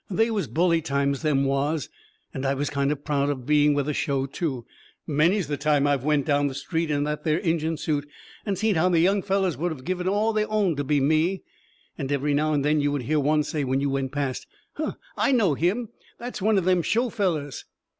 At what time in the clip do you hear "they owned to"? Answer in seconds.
10.33-10.83